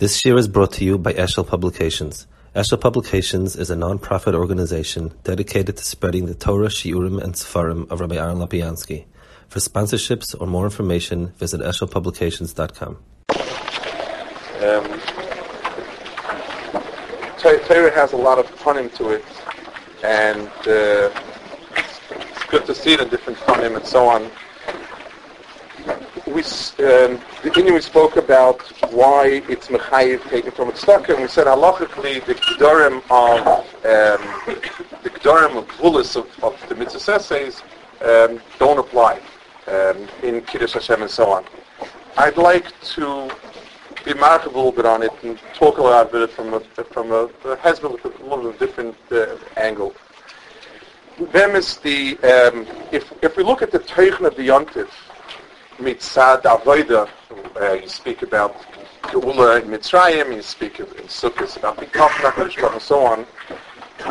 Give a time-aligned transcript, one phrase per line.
[0.00, 2.26] This year is brought to you by Eshel Publications.
[2.56, 8.00] Eshel Publications is a non-profit organization dedicated to spreading the Torah, Shiurim, and Sefarim of
[8.00, 9.04] Rabbi Aaron Lopiansky.
[9.48, 12.96] For sponsorships or more information, visit eshelpublications.com.
[14.62, 15.00] Um,
[17.38, 19.24] Torah has a lot of fun into it,
[20.02, 21.10] and uh,
[21.76, 24.30] it's good to see the different funim and so on.
[26.30, 28.62] We, um, the we spoke about
[28.92, 33.40] why it's mechayiv taken from stock, and we said halachically the gedorim of
[33.84, 34.22] um,
[35.02, 37.62] the gedorim of Vulis of, of the mitzvah essays
[38.02, 39.20] um, don't apply
[39.66, 41.44] um, in Kiddush Hashem and so on.
[42.16, 43.28] I'd like to
[44.04, 46.60] be marked a little bit on it and talk a lot about it from a
[46.60, 49.96] from a, a Hezbollah with a little bit different uh, angle.
[51.32, 54.90] Them is the um, if if we look at the Teichen of the Yontif,
[55.80, 57.08] Mitzad Avoida,
[57.60, 58.54] uh, you speak about
[59.02, 63.26] Geula in Mitzrayim, you speak in Sukkot about Kafna, and so on.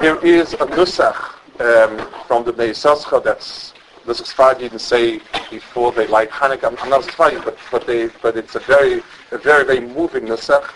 [0.02, 3.73] There is a Nusach um, from the Bnei Yissaschar that's
[4.05, 5.21] the Sfardi didn't say
[5.52, 6.75] before they like Hanukkah.
[6.81, 10.72] I'm not Sfardi, but but they but it's a very a very very moving nusach.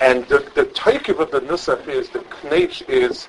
[0.00, 0.62] And the the
[1.20, 3.28] of the nusach is the knech is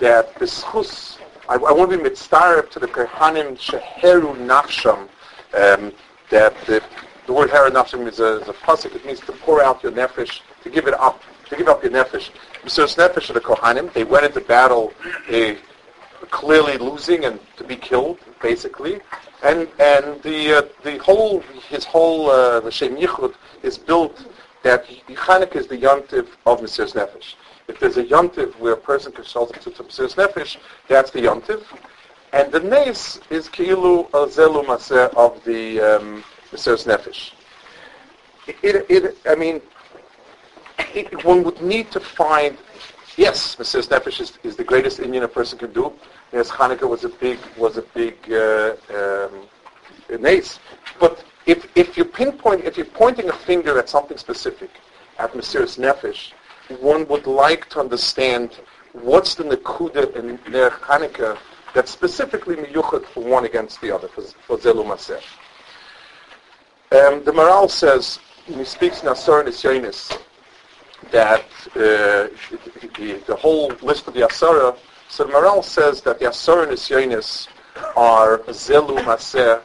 [0.00, 1.18] that the schus.
[1.48, 5.08] I, I want to be mitzvah to the Kehanim sheheru nafsham.
[5.54, 5.92] Um,
[6.30, 6.82] that the,
[7.26, 7.70] the word heru
[8.06, 8.94] is a, is a pasuk.
[8.94, 11.92] It means to pour out your nefesh, to give it up, to give up your
[11.92, 12.30] nefesh.
[12.66, 13.92] So nefesh of the Kohanim.
[13.92, 14.92] They went into battle.
[16.30, 19.00] Clearly losing and to be killed, basically.
[19.42, 24.26] And and the uh, the whole his whole uh, Yichud is built
[24.62, 27.34] that Chanukah is the yontiv of Mesiras Nefesh.
[27.68, 31.64] If there's a yontiv where a person consults to Mesiras Nefesh, that's the yontiv.
[32.32, 37.32] And the nes is ki'ilu zelu maseh of the um, Nefesh.
[38.62, 39.60] It, it, I mean,
[40.94, 42.56] it, one would need to find
[43.16, 45.92] yes, Mesiras Nefesh is, is, the greatest Indian a person can do.
[46.32, 49.48] Yes, Hanukkah was a big was a big uh, um,
[50.20, 50.58] nace.
[50.98, 54.70] But if if you pinpoint if you're pointing a finger at something specific,
[55.18, 56.32] at Mesiras Nefesh,
[56.80, 58.58] one would like to understand
[58.92, 61.36] what's the Nakuda in Ner Hanukkah
[61.74, 65.22] that's specifically miyuchat for one against the other for, for Zelu Maseh.
[66.92, 70.18] Um, the Maral says, when he speaks in Asar Nisyonis,
[71.12, 71.44] that
[71.76, 72.28] uh,
[72.98, 74.76] the, the, whole list of the Asara,
[75.08, 77.48] so the Maral says that the Asara Nisyonis
[77.96, 79.62] are Zelu Maseh,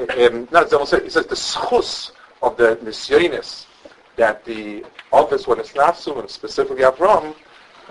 [0.00, 2.12] um, not Zelu Maseh, he says the schus
[2.42, 3.66] of the Nisyonis,
[4.16, 7.34] that the office when it's Nafsu, and specifically Avram,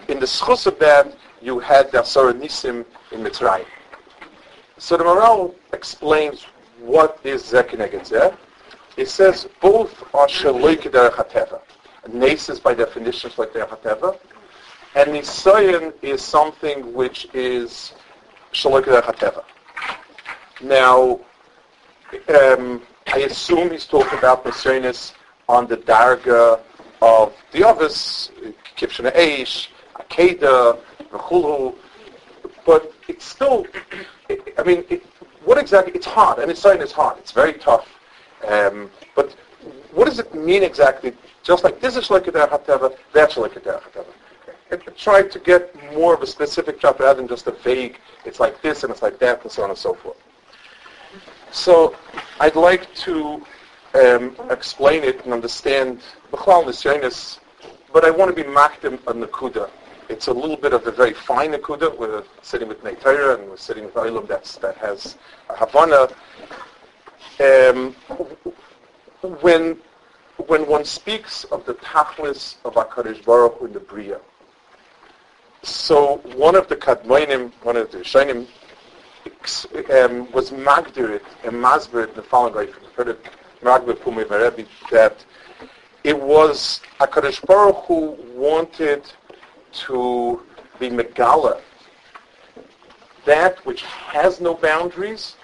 [0.07, 3.65] in the schus of that, you had the Asara Nisim in Mitzrayim.
[4.77, 6.45] So the Maral explains
[6.79, 8.37] what is Zekineged
[8.97, 11.59] It says both are Shaloik Derech HaTeva.
[12.11, 14.17] Is by definition like the Hateva.
[14.95, 17.93] And Nisayan is something which is
[18.51, 19.43] Shalok Hateva.
[20.61, 21.19] Now,
[22.29, 25.13] um, I assume he's talking about Nisayanis
[25.47, 26.61] on the Darga
[27.01, 28.31] of the others,
[28.75, 30.79] Kipshana Eish, Akeda,
[31.11, 31.75] Rechulu,
[32.69, 33.65] but it's still,
[34.59, 35.03] I mean, it,
[35.43, 37.87] what exactly, it's hard, and Nisayan it's hard, it's very tough.
[38.47, 39.35] Um, but
[39.91, 44.13] what does it mean exactly just like this is Shlekadeh HaTeva, that's Shlekadeh HaTeva.
[44.69, 45.63] It tried to get
[45.95, 49.01] more of a specific job rather than just a vague, it's like this and it's
[49.01, 50.21] like that and so on and so forth.
[51.49, 51.95] So
[52.39, 53.43] I'd like to
[53.95, 56.01] um, explain it and understand
[56.31, 57.39] B'chlal Nisyanis,
[57.91, 59.71] but I want to be makdim on Nakuda.
[60.09, 61.95] It's a little bit of a very fine akuda.
[61.95, 65.17] We're sitting with Neitera and we're sitting with Olam that's, that has
[65.49, 66.09] a Havana.
[67.39, 67.93] Um,
[69.41, 69.77] when
[70.47, 74.19] when one speaks of the tachlis of HaKadosh Baruch in the Bria,
[75.61, 78.47] so one of the Kadmoinim, one of the Shainim,
[79.91, 83.17] um, was magdirit and masbirit the following way from the
[83.61, 85.23] Magdir Pumi Varebi that
[86.03, 89.03] it was HaKadosh Baruch Hu wanted
[89.71, 90.41] to
[90.79, 91.61] be Megala,
[93.25, 95.35] that which has no boundaries,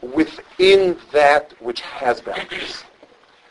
[0.00, 2.84] within that which has boundaries.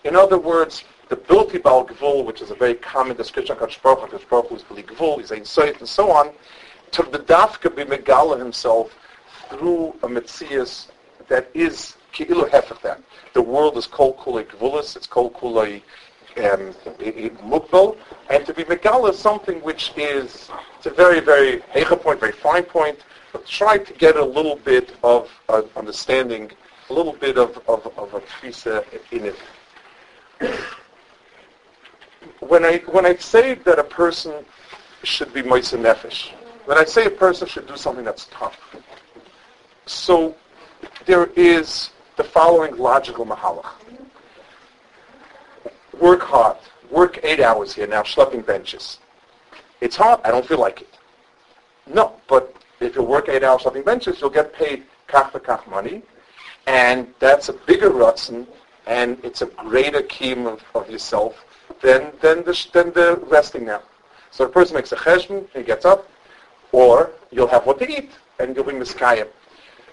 [0.04, 4.10] In other words, the Bilti Bal Gvul, which is a very common description of Baruch
[4.10, 6.32] Hu is Bali Gvul, he's Ein Soit, and so on,
[6.92, 8.96] to the Dafka be Megala himself
[9.50, 10.88] through a Metzias
[11.28, 13.02] that is Ki'ilu Hefech.
[13.34, 15.82] The world is Kol Kulei Gvulis, it's Kol Kulei
[16.38, 16.74] um,
[17.50, 17.98] Mukbal,
[18.30, 22.32] and to be Megala is something which is, it's a very, very Heicha point, very
[22.32, 23.00] fine point,
[23.32, 26.52] but try to get a little bit of uh, understanding,
[26.90, 29.36] a little bit of, of, of a tfisa in it.
[32.40, 34.46] when I when I say that a person
[35.04, 36.32] should be moise nefesh,
[36.66, 38.58] when I say a person should do something that's tough,
[39.86, 40.36] so
[41.06, 43.72] there is the following logical mahalach.
[46.02, 46.58] Work hard.
[46.90, 48.98] Work eight hours here now, schlepping benches.
[49.82, 50.20] It's hard.
[50.24, 50.98] I don't feel like it.
[51.86, 56.02] No, but if you work eight hours schlepping benches, you'll get paid kach kach money,
[56.66, 58.48] and that's a bigger rutzen,
[58.88, 61.46] and it's a greater keem of, of yourself
[61.84, 63.84] than, than, the, than the resting now.
[64.32, 66.10] So the person makes a cheshbon, he gets up,
[66.72, 68.10] or you'll have what to eat,
[68.40, 69.28] and you'll be miskayim.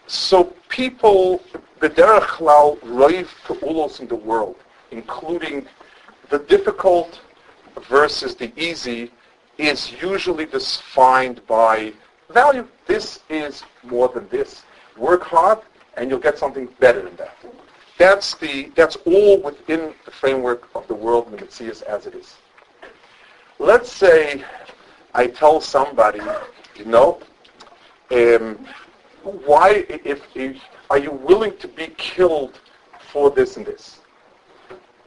[0.07, 1.43] So people,
[1.81, 3.29] the derech klal, roiv
[3.61, 4.57] ulos in the world,
[4.91, 5.67] including
[6.31, 7.21] the difficult
[7.89, 9.11] versus the easy,
[9.57, 11.93] is usually defined by
[12.31, 12.67] value.
[12.87, 14.63] This is more than this.
[14.97, 15.59] Work hard,
[15.97, 17.37] and you'll get something better than that.
[17.99, 22.15] That's the that's all within the framework of the world and the Metzias as it
[22.15, 22.37] is.
[23.59, 24.45] Let's say
[25.15, 26.21] I tell somebody,
[26.77, 27.21] you know,
[28.13, 28.65] um,
[29.23, 32.61] why if, if are you willing to be killed
[33.11, 33.99] for this and this?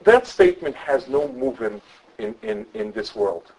[0.03, 1.83] That statement has no movement
[2.17, 3.51] in, in, in this world.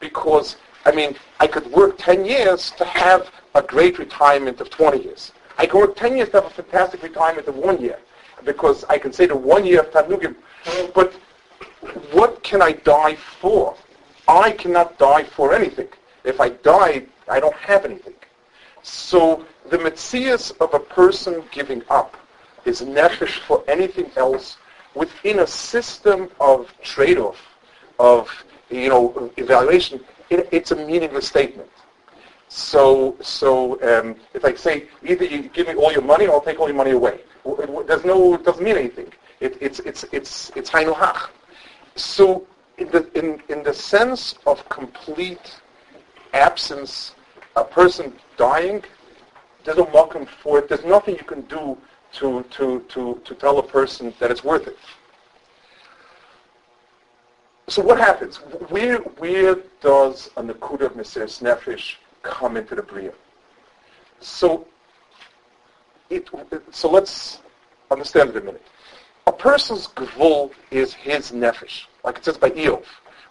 [0.00, 5.02] Because, I mean, I could work 10 years to have a great retirement of 20
[5.02, 5.32] years.
[5.58, 7.98] I could work 10 years to have a fantastic retirement of one year
[8.44, 10.36] because I can say the one year of Tanugim.
[10.94, 11.12] But
[12.12, 13.76] what can I die for?
[14.28, 15.88] I cannot die for anything.
[16.24, 18.14] If I die, I don't have anything.
[18.82, 22.16] So the metzias of a person giving up
[22.64, 24.56] is nefesh for anything else
[24.94, 27.38] within a system of trade-off,
[27.98, 28.30] of
[28.70, 30.00] you know evaluation.
[30.30, 31.70] It, it's a meaningless statement.
[32.48, 36.40] So, so um, if I say either you give me all your money or I'll
[36.40, 37.20] take all your money away,
[37.86, 39.12] there's no, it doesn't mean anything.
[39.40, 41.30] It, it's it's it's it's hainuhach.
[41.96, 42.46] So,
[42.78, 45.60] in the in in the sense of complete
[46.34, 47.14] absence,
[47.56, 48.82] a person dying,
[49.64, 50.68] there's no welcome for it.
[50.68, 51.78] There's nothing you can do
[52.14, 54.76] to to to to tell a person that it's worth it.
[57.68, 58.36] So what happens?
[58.68, 63.12] Where where does a nakuda of Mesiris Nefesh come into the Bria.
[64.20, 64.66] So,
[66.10, 66.28] it,
[66.70, 67.40] so let's
[67.90, 68.62] understand it a minute.
[69.26, 72.84] A person's gvul is his nefesh, like it says by Eov,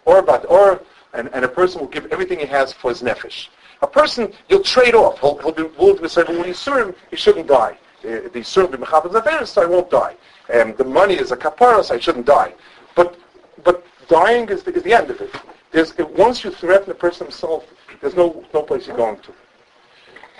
[0.04, 0.80] or about or
[1.12, 3.48] and, and a person will give everything he has for his nefesh.
[3.82, 5.20] A person you'll trade off.
[5.20, 7.76] He'll, he'll be willing to say, when you serve him, he shouldn't die.
[8.02, 10.16] Uh, the yisurim be mechaber so I won't die.
[10.48, 12.54] And the money is a kapara, I shouldn't die.
[12.94, 13.18] But
[13.62, 16.16] but dying is the, is the end of it.
[16.16, 17.64] Once you threaten the person himself,
[18.00, 19.32] there's no, no place you're going to.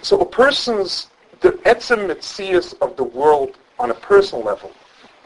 [0.02, 1.08] So a person's,
[1.40, 4.72] the etzem mitzias of the world on a personal level,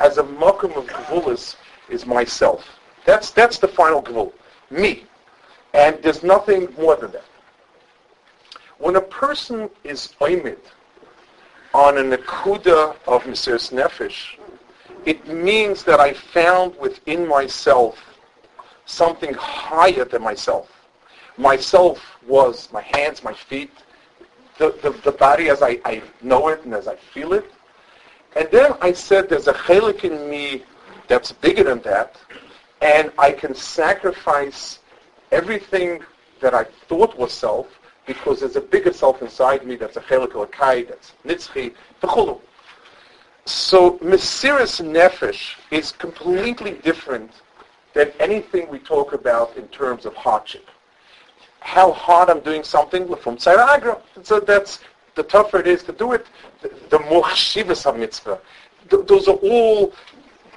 [0.00, 1.56] as a makum of gavulis,
[1.88, 2.66] is myself.
[3.06, 4.32] That's, that's the final gavul.
[4.70, 5.04] Me.
[5.72, 7.24] And there's nothing more than that.
[8.78, 10.58] When a person is oimid
[11.74, 14.38] on an akuda of Mesiris Nefesh,
[15.04, 17.98] it means that I found within myself
[18.86, 20.70] something higher than myself
[21.36, 23.70] myself was my hands, my feet,
[24.58, 27.50] the, the, the body as I, I know it and as I feel it.
[28.36, 30.64] And then I said there's a chelik in me
[31.08, 32.16] that's bigger than that,
[32.80, 34.80] and I can sacrifice
[35.30, 36.02] everything
[36.40, 37.66] that I thought was self
[38.06, 41.74] because there's a bigger self inside me that's a chelik or a kai, that's nitzchi,
[42.02, 42.40] v'chulu.
[43.46, 47.30] So Mesiris Nefesh is completely different
[47.92, 50.66] than anything we talk about in terms of hardship
[51.64, 53.98] how hard I'm doing something from Tzaragra.
[54.22, 54.80] So that's
[55.14, 56.26] the tougher it is to do it,
[56.90, 58.38] the, more chshivas of mitzvah.
[58.90, 59.94] Th- those are all,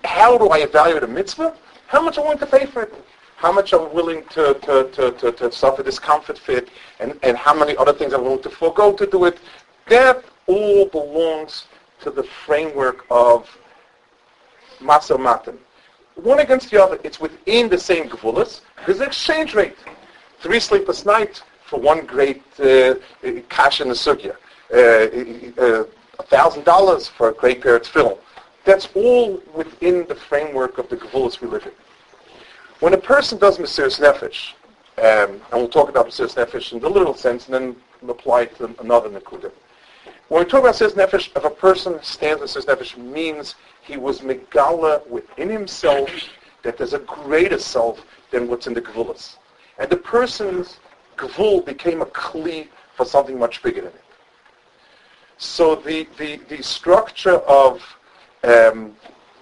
[0.04, 1.56] how do I evaluate a mitzvah?
[1.88, 2.94] How much I want to pay for it?
[3.38, 6.70] How much I'm willing to, to, to, to, to suffer discomfort for it?
[7.00, 9.38] And, and how many other things I'm willing to forego to do it?
[9.90, 11.66] That all belongs
[12.02, 13.48] to the framework of
[14.80, 15.60] Masa Matan.
[16.16, 18.62] One against the other, it's within the same Gevulas.
[18.88, 19.78] There's an exchange rate
[20.40, 22.96] three sleepless nights for one great uh,
[23.50, 24.36] cash in the sugya,
[24.74, 25.84] uh, uh,
[26.18, 28.18] a thousand dollars for a great pair of tefillin.
[28.66, 31.72] That's all within the framework of the Gevulas we live in.
[32.80, 34.54] When a person does Mesiris Nefesh,
[35.00, 37.76] um, and we'll talk about Mesiris Nefesh in the literal sense, and then
[38.08, 39.52] apply it to another Nakuda.
[40.28, 44.22] When we talk about Mesiris Nefesh, if a person stands Mesiris Nefesh, means he was
[44.22, 46.12] Megala within himself
[46.62, 49.38] that there's a greater self than what's in the Gevulas.
[49.80, 50.80] And the person's
[51.18, 54.04] gvul became a kli for something much bigger than it.
[55.38, 57.82] So the, the, the structure of
[58.44, 58.96] um,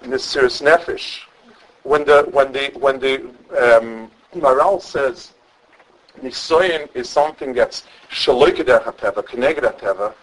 [0.03, 1.24] Nefesh,
[1.85, 3.15] when the, when the, when the,
[3.63, 5.31] um, Maral says
[6.21, 10.13] Nisoyin is something that's shaloikeder hateva.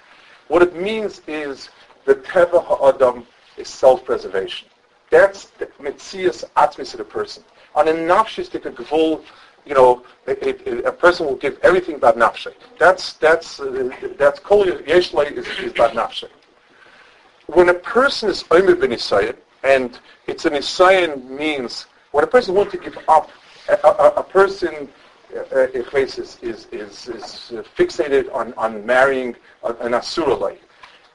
[0.48, 1.70] What it means is
[2.04, 3.26] the teva ha'adam
[3.56, 4.68] is self-preservation.
[5.10, 7.44] That's the mitzias atmis of the person.
[7.74, 9.22] On a nafshistik gvul,
[9.64, 12.52] you know, it, it, a person will give everything bad nafshe.
[12.78, 16.28] That's that's uh, that's kol yeshlei is, is bad nafshe.
[17.46, 18.90] When a person is omer ben
[19.62, 23.30] and it's an isayan means when a person wants to give up,
[23.68, 24.88] a, a, a person
[25.34, 30.58] uh, is, is, is, is fixated on, on marrying an asuralite.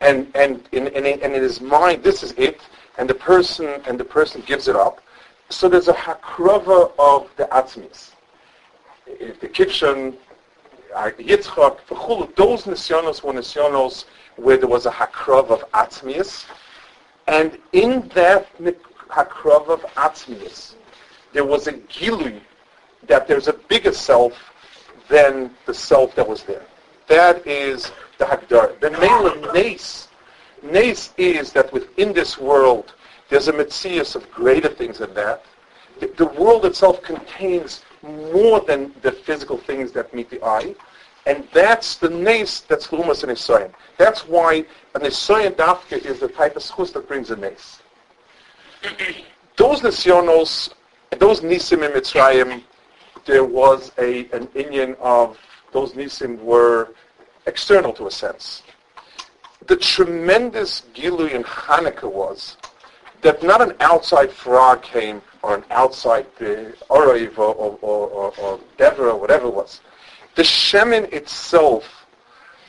[0.02, 2.62] And, and, in, in, and in his mind, this is it,
[2.98, 5.02] and the person, and the person gives it up.
[5.50, 8.12] So there's a hakrava of the atzmis.
[9.06, 10.18] The kitchen,
[10.96, 16.46] uh, Yitzchak, those nisyonos were nisyonos where there was a hakrava of atzmis.
[17.28, 18.48] And in that
[19.10, 20.76] hakrava of atzmis,
[21.34, 22.40] there was a gilui
[23.08, 24.34] that there's a bigger self
[25.10, 26.66] than the self that was there.
[27.08, 28.80] That is the Hagdar.
[28.80, 30.08] The Mela Nace.
[30.62, 32.94] Nace is that within this world,
[33.30, 35.46] there's a Metzias of greater things than that.
[36.00, 40.76] The, the, world itself contains more than the physical things that meet the eye.
[41.28, 43.74] And that's the nace that's Lumas and Nisayan.
[43.98, 44.66] That's why
[44.96, 47.82] an Nisayan Dafka is the type of schus that brings a nace.
[49.58, 50.74] Those Nisyonos,
[51.18, 52.62] those Nisim in Mitzrayim,
[53.26, 55.38] there was a, an Indian of
[55.72, 56.94] those Nisim were
[57.48, 58.62] external to a sense.
[59.66, 62.58] The tremendous Gilui in Hanukkah was
[63.22, 68.60] that not an outside frog came or an outside uh, Oraiv or, or, or, or
[68.80, 69.82] or whatever it was.
[70.38, 72.06] The Shemin itself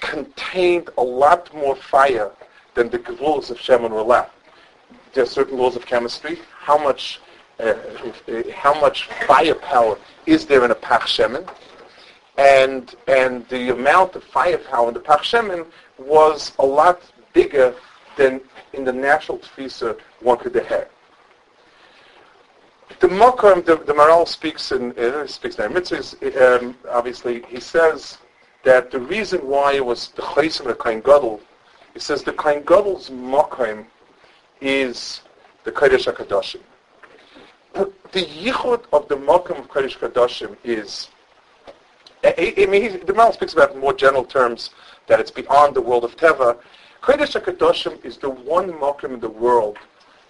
[0.01, 2.31] contained a lot more fire
[2.73, 4.33] than the Gevuls of Shemin were left.
[5.13, 6.39] There are certain laws of chemistry.
[6.61, 7.21] How much
[7.61, 7.75] uh,
[8.27, 11.47] uh, how much firepower is there in a Pach Shemin?
[12.39, 15.67] And, and the amount of firepower in the Pach Shemin
[15.99, 17.03] was a lot
[17.35, 17.75] bigger
[18.17, 18.41] than
[18.73, 20.89] in the natural tfisa one could have.
[23.01, 28.19] The Mokum, the, the Maral speaks in, uh, speaks in mitzvahs, um, obviously, he says
[28.65, 31.41] that the reason why it was the Chaysim of the Kain Gadol,
[31.95, 33.87] he says the Kain Gadol's Mokum
[34.61, 35.21] is
[35.65, 36.61] the Kodesh HaKadoshim
[38.13, 41.09] the yichud of the Malkum of Kodesh Kadoshim is,
[42.25, 44.71] I, I mean, the Mal speaks about in more general terms
[45.07, 46.59] that it's beyond the world of Teva.
[47.03, 49.79] Kodesh Kadoshim is the one Malkum in the world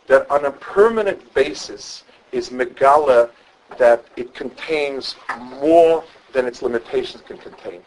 [0.07, 3.31] that on a permanent basis is Megala
[3.79, 5.17] that it contains
[5.61, 7.83] more than its limitations can contain.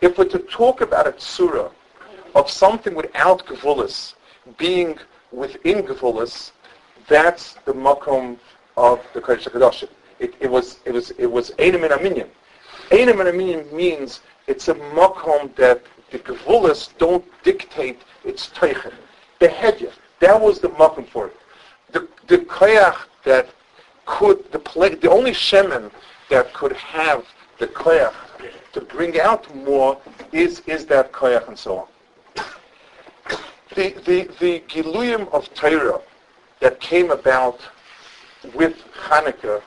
[0.00, 1.70] If we're to talk about a tsura
[2.34, 4.14] of something without Gavulis
[4.58, 4.98] being
[5.32, 6.52] within Gavulis,
[7.08, 8.38] that's the Makom
[8.76, 9.88] of the Kodesh HaKadoshim.
[10.18, 12.28] It, it was it was it was Einem and Aminyan.
[12.90, 18.92] Einem and Aminyan means it's a makom that the Gevulas don't dictate its teichen.
[19.40, 21.36] The hedya, that was the makom for it.
[21.92, 23.48] The the koyach that
[24.06, 25.90] could the play, the only shemen
[26.30, 27.24] that could have
[27.58, 28.14] the koyach
[28.72, 29.98] to bring out more
[30.32, 31.86] is is that koyach and so on.
[33.74, 36.00] The the the giluyim of Torah
[36.60, 37.60] that came about
[38.54, 38.76] with
[39.08, 39.62] Hanukkah,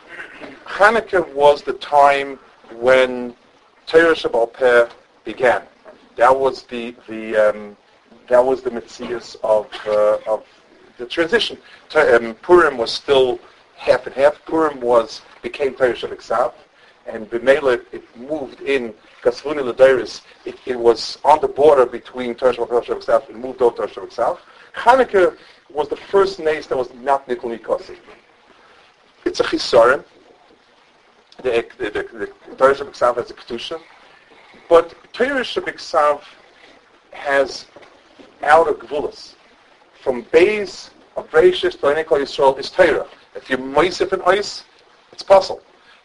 [0.65, 2.37] Hanukkah was the time
[2.75, 3.35] when
[3.85, 4.87] Torah Sheba'al Peh
[5.23, 5.63] began.
[6.15, 7.77] That was the the um,
[8.27, 10.43] that was the mitzias of uh, of
[10.97, 11.57] the transition.
[11.95, 13.39] Um, Purim was still
[13.77, 14.43] half and half.
[14.45, 16.53] Purim was became Torah Shabbat
[17.05, 18.93] and B'mela it moved in
[19.23, 20.21] Gasvuni Ladiris.
[20.45, 24.39] It, it was on the border between Torah Shabbat and moved over Torah Shabbat
[24.75, 25.37] Hanukkah
[25.69, 27.97] was the first nace that was not Nikol Nikosi.
[29.25, 30.03] It's a chisarim.
[31.43, 33.79] The, the, the, Shabbat has a kedusha.
[34.69, 36.21] But Torah Shabbat
[37.11, 37.65] has
[38.43, 39.35] outer gvulas.
[40.01, 43.07] From base of Bereshit to Einekol Yisrael is Torah.
[43.37, 44.63] If you moisif an ice,
[45.11, 45.61] it's possible.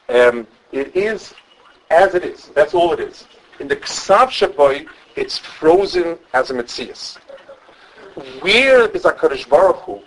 [0.08, 1.34] Um, it is
[1.90, 2.50] as it is.
[2.54, 3.26] That's all it is.
[3.60, 4.86] In the Ksav Shabbat,
[5.16, 7.16] it's frozen as a Metzias.
[8.40, 10.00] Where is HaKadosh Baruch Hu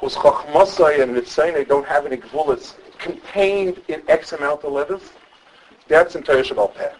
[0.00, 5.02] whose Chachmasai and Mitzayne don't have any Gvulas contained in X amount of letters,
[5.88, 6.90] that's in Torah Sheba'al Peh.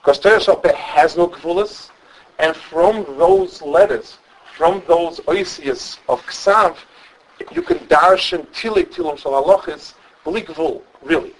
[0.00, 1.90] Because Torah Sheba'al Peh has no Gvulas,
[2.38, 4.18] and from those letters,
[4.56, 6.76] from those oisias of Ksav,
[7.52, 11.32] you can darshan tili tilum shalalachis gvul, really.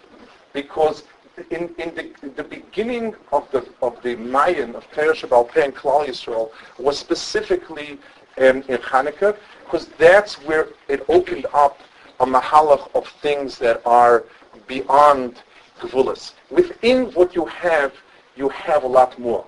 [0.52, 1.04] Because
[1.50, 6.06] in, in, the, the beginning of the of the Mayan of Sheba'al Peh and Klal
[6.06, 7.98] Yisrael was specifically
[8.38, 11.78] um, in Hanukkah, because that's where it opened up
[12.20, 14.24] a mahalach of things that are
[14.66, 15.42] beyond
[15.80, 16.32] Gevulas.
[16.50, 17.92] within what you have,
[18.36, 19.46] you have a lot more.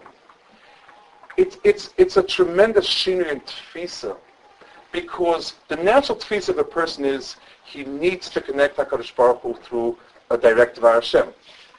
[1.37, 4.17] It's, it's, it's a tremendous shinui and tfisa
[4.93, 9.55] because the natural tfisa of a person is he needs to connect HaKadosh Baruch Hu
[9.63, 9.99] through
[10.31, 11.29] a direct Var Hashem.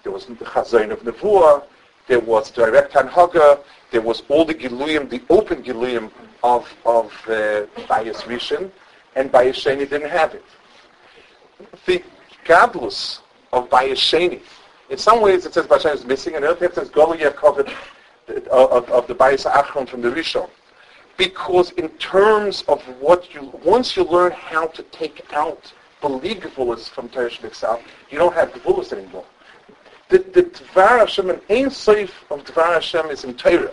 [0.04, 1.64] There was the Chazayin of Nevuah,
[2.08, 3.60] there was direct Hanhaga,
[3.92, 6.12] there was all the Giluyim, the open Giluyim
[6.44, 8.72] of, of uh, Bayis Rishon,
[9.16, 10.46] and Bayis Sheni didn't have it.
[11.86, 12.04] The
[12.46, 13.20] Gadlus
[13.54, 14.42] of Bayis Sheni,
[14.90, 17.72] in some ways it says Bayis Sheni is missing, and in other says Goliath covered
[18.50, 20.50] of, of the Bayis Achron from the Rishon.
[21.22, 26.90] Because in terms of what you, once you learn how to take out believe Gevulas
[26.90, 29.26] from Teresh Mitzal, you don't have Gevulas anymore.
[30.10, 33.72] The, the Dvar Hashem, an Ein Seif of Dvar Hashem is in Torah.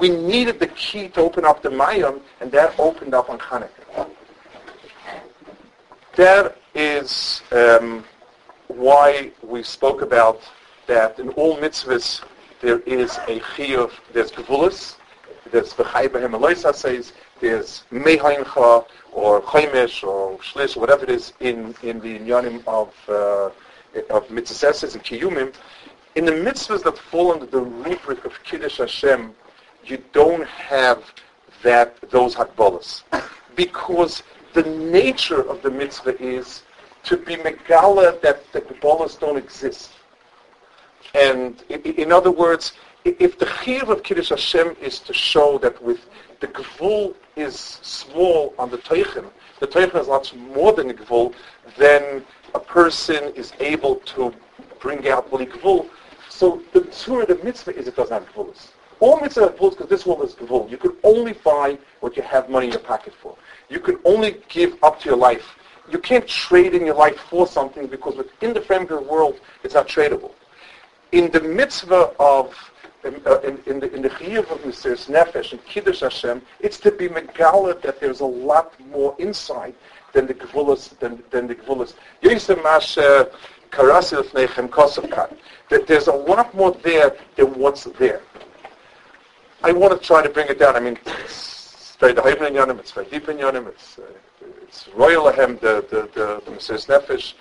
[0.00, 4.10] We needed the key to open up the Mayim, and that opened up on Hanukkah.
[6.16, 8.04] That is um,
[8.66, 10.40] why we spoke about
[10.88, 12.24] that in all mitzvahs
[12.60, 14.96] there is a chiyuv, there's gevulas,
[15.56, 21.74] there's v'chai b'hem says, there's mehaincha, or chaimish, or shlish, or whatever it is in,
[21.82, 23.46] in the inyanim of, uh,
[24.10, 25.54] of mitzvahs and kiyumim.
[26.14, 29.34] In the mitzvahs that fall under the rubric of Kiddush Hashem,
[29.84, 31.02] you don't have
[31.62, 33.02] that those hakbolas.
[33.54, 34.22] Because
[34.52, 36.64] the nature of the mitzvah is
[37.04, 39.92] to be megala that the bolas don't exist.
[41.14, 42.74] And in other words,
[43.06, 46.00] if the chiv of Kiddush Hashem is to show that with
[46.40, 51.32] the gvul is small on the teichen, the teichen is lots more than the gvul,
[51.76, 54.34] then a person is able to
[54.80, 55.88] bring out what gvul.
[56.28, 58.70] So the tzur of the mitzvah is it doesn't have gvulis.
[58.98, 60.68] All mitzvah have gvulis because this world is gvul.
[60.68, 63.36] You can only buy what you have money in your pocket for.
[63.68, 65.46] You can only give up to your life.
[65.88, 69.38] You can't trade in your life for something because within the framework of the world,
[69.62, 70.32] it's not tradable
[71.12, 72.54] in the mitzvah of
[73.06, 76.78] in, uh, in, in, the in the chiyuv of Mesiris Nefesh and Kiddush Hashem, it's
[76.80, 79.74] to be megala that there's a lot more inside
[80.12, 81.94] than the gvulas than, than the gvulas.
[82.22, 83.30] Yisamash
[83.70, 85.36] karasi lefnechem kosavkat.
[85.70, 88.22] That there's a lot more there than what's there.
[89.62, 90.76] I want to try to bring it down.
[90.76, 94.02] I mean, it's very deep in Yonim, it's very deep in Yonim, it's, uh,
[94.62, 97.34] it's royal ahem, the, the, the, the Nefesh.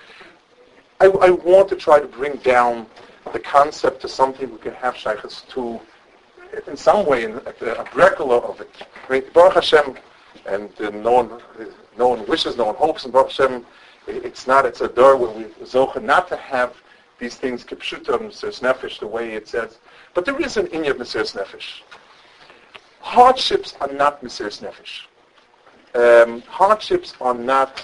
[1.01, 2.87] I, I want to try to bring down
[3.33, 5.79] the concept to something we can have shaykhs to,
[6.67, 8.69] in some way, in, a, a regular of it.
[9.07, 9.95] I mean, Baruch Hashem,
[10.45, 11.41] and uh, no one,
[11.97, 13.65] no one wishes, no one hopes, and Baruch Hashem,
[14.07, 16.75] it's not, it's a door where we zocha not to have
[17.17, 19.79] these things kipshuta Mesiris Nefesh the way it says.
[20.13, 21.81] But there is an inya of Mesiris Nefesh.
[22.99, 25.05] Hardships are not Mesiris Nefesh.
[25.95, 27.83] Um, hardships are not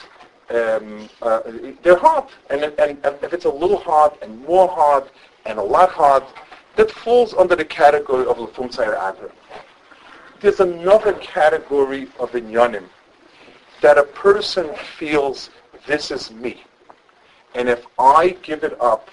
[0.50, 1.42] um, uh,
[1.82, 5.06] they're hard, and, and, and, if it's a little hard and more hard
[5.46, 6.24] and a lot hard,
[6.76, 9.32] that falls under the category of Lefum Tzair Agra.
[10.40, 12.86] There's another category of inyanim
[13.82, 15.50] that a person feels
[15.88, 16.64] this is me.
[17.56, 19.10] And if I give it up,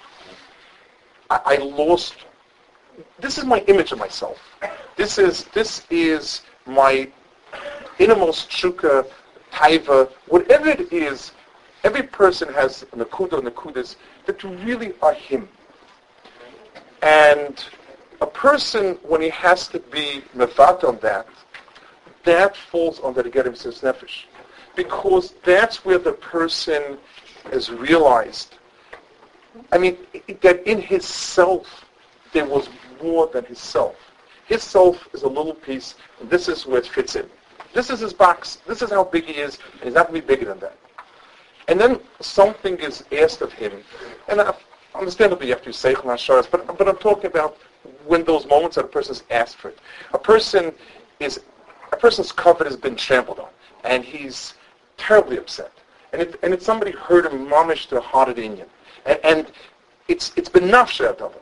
[1.29, 2.15] I, I lost
[3.19, 4.37] this is my image of myself.
[4.95, 7.09] This is this is my
[7.97, 9.07] innermost shuka,
[9.51, 11.31] taiva, whatever it is.
[11.83, 15.47] Every person has nakuda, nakudas that really are him.
[17.01, 17.63] And
[18.21, 21.27] a person, when he has to be mefat on that,
[22.25, 24.25] that falls under the Gerim Sis Nefesh.
[24.75, 26.97] Because that's where the person
[27.51, 28.55] has realized,
[29.71, 29.97] I mean,
[30.41, 31.85] that in his self,
[32.33, 32.69] there was
[33.01, 33.95] more than his self.
[34.45, 37.29] His self is a little piece, and this is where it fits in.
[37.73, 38.57] This is his box.
[38.67, 40.77] This is how big he is, and he's not going to be bigger than that.
[41.67, 43.83] And then something is asked of him,
[44.27, 44.41] and
[44.95, 47.57] understandably you have to say Seichel but, but I'm talking about
[48.05, 49.79] when those moments that a person's asked for it.
[50.13, 50.73] A person
[51.19, 51.39] is,
[51.91, 53.49] a person's comfort has been trampled on,
[53.83, 54.55] and he's
[54.97, 55.71] terribly upset.
[56.11, 58.37] And, it, and it's somebody hurt him mamish to heart.
[58.37, 58.65] And,
[59.23, 59.47] and
[60.07, 61.35] it's, it's been nafshat of.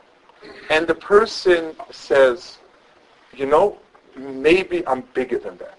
[0.70, 2.58] And the person says,
[3.34, 3.78] you know,
[4.16, 5.78] maybe I'm bigger than that.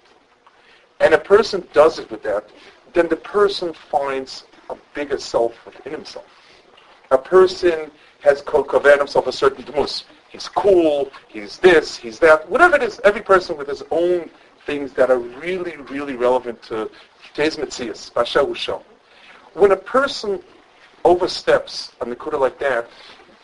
[0.99, 2.49] And a person does it with that,
[2.93, 6.25] then the person finds a bigger self within himself
[7.11, 7.91] a person
[8.21, 10.05] has covered himself a certain demus.
[10.29, 14.29] He's cool, he's this, he's that, whatever it is, every person with his own
[14.65, 16.89] things that are really, really relevant to
[17.33, 18.83] today's Metzias, Basha Ushon.
[19.53, 20.43] When a person
[21.03, 22.87] oversteps a Nakuda like that,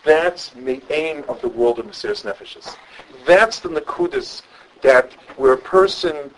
[0.03, 2.75] that's the aim of the world of Mesiris Nefeshes.
[3.25, 4.43] That's the Nakudas
[4.83, 6.31] that where a person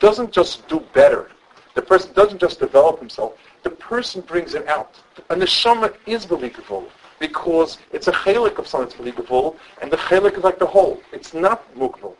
[0.00, 1.30] doesn't just do better,
[1.74, 4.98] the person doesn't just develop himself, the person brings it out.
[5.30, 6.88] A neshama is believable.
[7.20, 11.00] because it's a chelik of something that's gavul, and the chelik is like the whole.
[11.12, 12.14] It's not mukbal.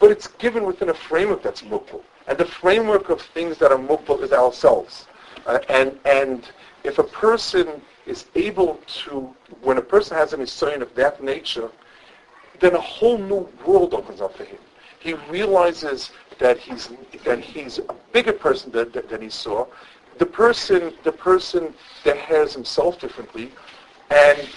[0.00, 2.02] But it's given within a framework that's mukbal.
[2.26, 5.06] And the framework of things that are mukbal is ourselves.
[5.46, 6.50] Uh, and, and
[6.82, 11.70] if a person is able to, when a person has an historian of that nature,
[12.58, 14.58] then a whole new world opens up for him.
[14.98, 16.90] He realizes that he's
[17.24, 19.66] that he's a bigger person than, than he saw.
[20.18, 23.52] The person, the person that has himself differently,
[24.10, 24.48] and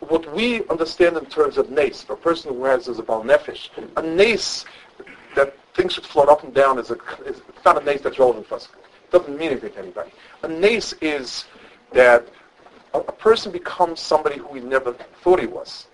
[0.00, 3.70] what we understand in terms of nace, a person who has is a bal nefesh,
[3.96, 4.64] a nace
[5.34, 8.46] that things should float up and down is, a, is not a nace that's relevant
[8.46, 8.68] for us.
[9.04, 10.10] It doesn't mean anything to anybody.
[10.42, 11.46] A nace is
[11.92, 12.28] that
[12.94, 14.92] a, a person becomes somebody who he never
[15.22, 15.86] thought he was.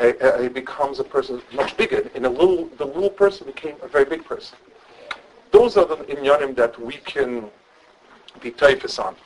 [0.00, 2.10] he becomes a person much bigger.
[2.14, 4.56] And a little, the little person became a very big person.
[5.50, 7.50] Those are the inyanim that we can
[8.40, 9.16] be taifis on.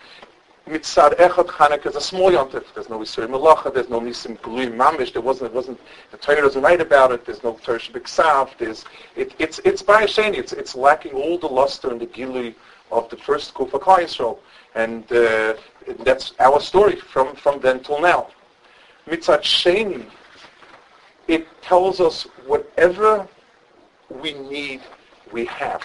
[0.67, 2.65] Mitzad Echad Chanukah is a small yontif.
[2.75, 3.73] There's no Yisrael Malacha.
[3.73, 5.13] There's no Nisim Glui Mamish.
[5.13, 5.51] There wasn't.
[5.51, 5.79] It wasn't.
[6.11, 7.27] The Torah doesn't write about it.
[7.27, 8.87] There's no Torah Shabbat There's.
[9.15, 10.39] It, it's it's by Sheni.
[10.39, 12.55] It's it's lacking all the luster and the gilui
[12.91, 14.39] of the first Kufa Yisrael,
[14.75, 15.55] and uh,
[15.99, 18.29] that's our story from from then till now.
[19.07, 20.07] Mitzad Sheni.
[21.29, 23.29] It tells us whatever
[24.09, 24.81] we need,
[25.33, 25.83] we have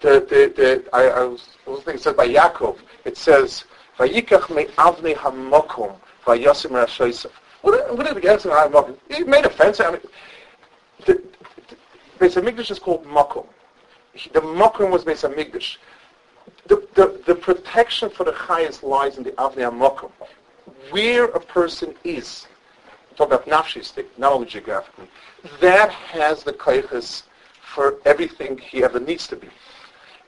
[0.00, 1.48] the, the, the, I, I was
[1.84, 3.64] says by Yaakov, it says,
[3.98, 7.30] Vayikach me avne hamokum vayosim rashoisav.
[7.62, 8.96] What, did the Yasim hamokum?
[9.08, 9.80] He made a fence.
[9.80, 10.00] I mean,
[11.04, 11.22] the,
[12.18, 13.46] the Hamikdash is called mokum.
[14.32, 15.78] The mokum was Beis Hamikdash.
[16.66, 20.10] The, the, the protection for the highest lies in the avne hamokum.
[20.90, 22.46] Where a person is,
[23.16, 25.08] talk about nafshistik, not only geographically,
[25.60, 27.22] that has the kaiches
[27.74, 29.48] for everything he ever needs to be.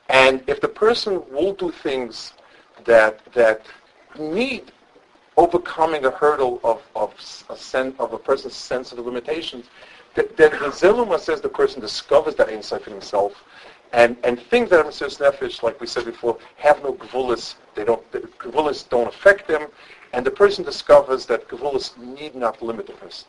[0.08, 2.32] And if the person will do things
[2.84, 3.66] that that
[4.18, 4.72] need
[5.36, 7.14] overcoming a hurdle of of
[7.50, 9.66] a sen- of a person's sense of the limitations,
[10.14, 13.44] then the Ziluma says the person discovers that insight in himself,
[13.92, 17.54] and and things that are Mesiris Nefesh, like we said before, have no gavulis.
[17.74, 18.28] They don't the
[18.90, 19.68] don't affect them,
[20.12, 23.28] and the person discovers that gavulis need not limit the person.